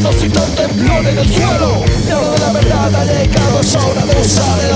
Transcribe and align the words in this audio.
Cuando 0.00 0.20
siento 0.20 0.40
temblor 0.54 1.04
en 1.08 1.18
el 1.18 1.28
suelo, 1.28 1.84
la 2.08 2.20
de 2.20 2.38
la 2.38 2.52
verdad 2.52 2.94
ha 2.94 3.04
llegado, 3.04 3.60
es 3.60 3.74
hora 3.74 4.06
de 4.06 4.20
usar 4.20 4.67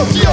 odio 0.00 0.30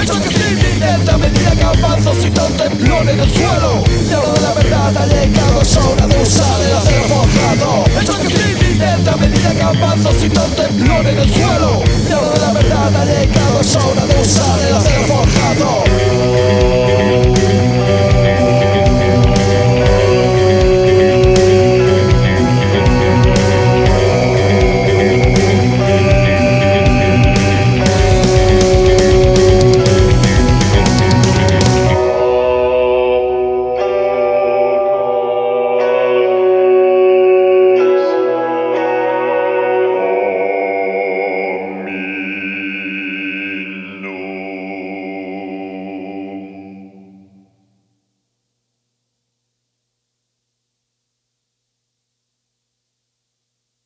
El 0.00 0.06
choque 0.06 0.28
civil 0.28 0.80
lenta 0.80 1.14
a 1.14 1.18
medida 1.18 1.50
que 1.52 1.64
avanzo 1.64 2.14
Sin 2.14 2.38
un 2.38 2.56
temblor 2.56 3.08
en 3.08 3.20
el 3.20 3.30
suelo. 3.30 3.84
Y 4.08 4.12
ahora 4.12 4.32
de 4.32 4.40
la 4.40 4.54
verdad 4.54 4.96
ha 4.96 5.06
llegado 5.06 5.62
Es 5.62 5.76
hora 5.76 6.06
de 6.06 6.22
usar 6.22 6.60
el 6.60 6.76
acero 6.76 7.04
forjado. 7.08 7.84
El 7.98 8.06
choque 8.06 8.28
civil 8.28 8.78
lenta 8.78 9.12
a 9.12 9.16
medida 9.16 9.54
que 9.54 9.62
avanzo 9.62 10.12
Sin 10.20 10.38
un 10.38 10.50
temblor 10.54 11.06
en 11.06 11.18
el 11.18 11.34
suelo. 11.34 11.82
Y 12.08 12.12
ahora 12.12 12.30
de 12.30 12.38
la 12.40 12.52
verdad 12.52 12.96
ha 12.96 13.04
llegado 13.04 13.60
Es 13.60 13.76
hora 13.76 14.06
de 14.06 14.20
usar 14.20 14.58
el 14.68 14.74